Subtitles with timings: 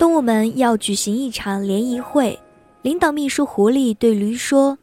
[0.00, 2.40] 动物们要举行一场联谊会，
[2.80, 4.78] 领导秘书狐狸对驴说：“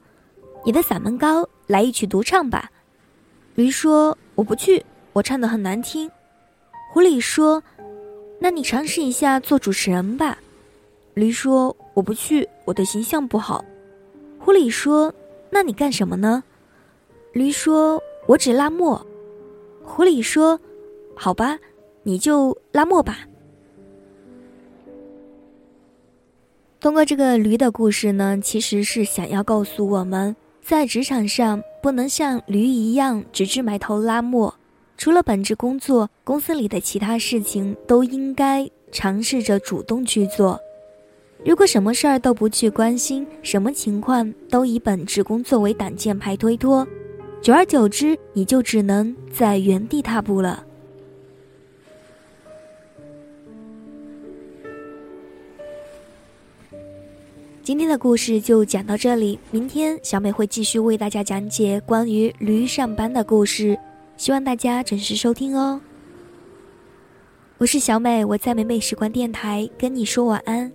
[0.63, 2.69] 你的嗓门高，来一曲独唱吧。”
[3.55, 6.07] 驴说：“我不去，我唱的很难听。”
[6.93, 7.63] 狐狸说
[8.39, 10.37] ：“那你尝试一下做主持人吧。”
[11.15, 13.65] 驴说：“我不去，我的形象不好。”
[14.37, 15.11] 狐狸说
[15.49, 16.43] ：“那你干什么呢？”
[17.33, 17.99] 驴说
[18.29, 19.03] ：“我只拉磨。”
[19.83, 20.59] 狐狸说
[21.17, 21.57] ：“好吧，
[22.03, 23.21] 你就拉磨吧。”
[26.87, 34.55] 通过这个驴的故事呢，其实是想要告诉我们，在职场上不能像驴一样只知埋头拉磨，
[34.97, 40.57] 除了本职工作，公司里的其他事情都应该尝试着主动去做。
[41.43, 46.87] 如果什么事儿都不去关心，什么情况都以本职工作为挡箭牌推脱，
[47.41, 50.63] 久而久之，你就只能在原地踏步了。
[57.67, 63.77] 今天的故事就讲到这里，明天小美会继续为大家讲解关于驴上班的故事，
[64.15, 65.81] 希望大家准时收听哦。
[67.57, 70.71] 我是小美，我在美美时光电台跟你说晚安，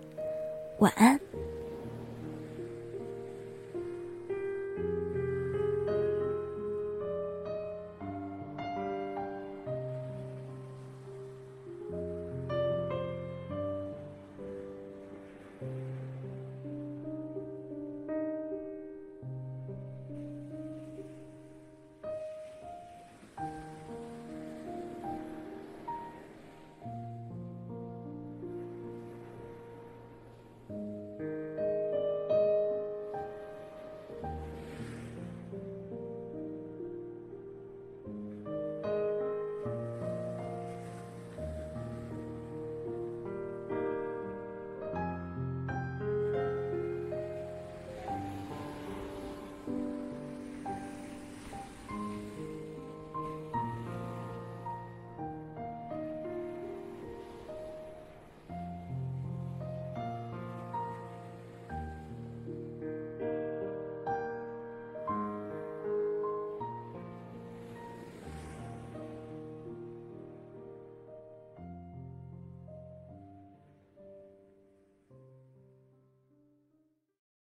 [0.80, 1.18] 晚安。